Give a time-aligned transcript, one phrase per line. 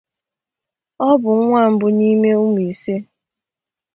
[1.07, 2.95] Ọ bụ nwa mbụ n’ime ụmụ ise.